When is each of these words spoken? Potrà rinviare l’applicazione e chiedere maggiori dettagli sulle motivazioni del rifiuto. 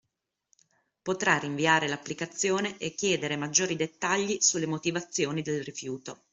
Potrà 1.03 1.37
rinviare 1.37 1.87
l’applicazione 1.87 2.75
e 2.79 2.95
chiedere 2.95 3.35
maggiori 3.37 3.75
dettagli 3.75 4.39
sulle 4.41 4.65
motivazioni 4.65 5.43
del 5.43 5.63
rifiuto. 5.63 6.23